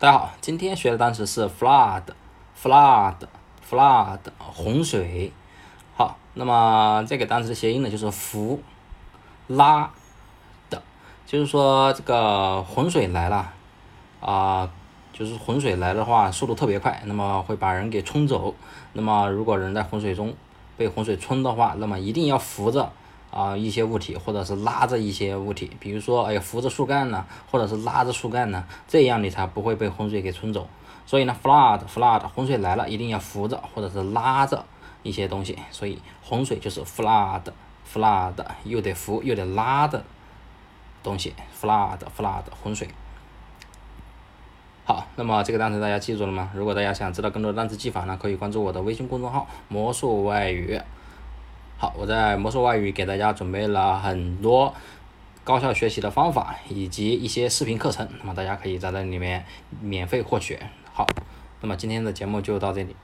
[0.00, 5.32] 大家好，今天学的单词是 flood，flood，flood，洪水。
[5.96, 8.62] 好，那么这个单词的谐音呢就是扶
[9.48, 9.90] 拉
[10.70, 10.80] 的，
[11.26, 13.52] 就是说这个洪水来了
[14.20, 14.70] 啊，
[15.12, 18.54] 就是洪水来的话速度特别快，那么会把人给冲走。
[18.92, 20.32] 那么如果人在洪水中
[20.76, 22.92] 被洪水冲的话，那么一定要扶着。
[23.30, 30.66] 啊，一些物体，或者是拉着一些物体，比如说，哎，扶着树干呢，或者是拉着树干呢，这样你才不会被洪水给冲走。
[31.04, 34.64] 所以呢，flood，flood，洪水来了，一定要扶着或者是拉着
[35.02, 35.58] 一些东西。
[35.70, 40.02] 所以洪水就是 flood，flood，又得扶又得拉的
[41.02, 42.88] 东西，flood，flood，洪水。
[44.84, 46.50] 好，那么这个单词大家记住了吗？
[46.54, 50.80] 如果大家想知道更多的单词记法呢，可以关注我的微信公众号“魔术外语”。
[51.80, 54.74] 好，我在魔兽外语给大家准备了很多
[55.44, 59.44] 高效学习的方法，以及一些视频课程，那么大家可以在这里面
[59.80, 60.58] 免费获取。
[60.92, 61.06] 好，
[61.60, 62.96] 那么今天的节目就到这里。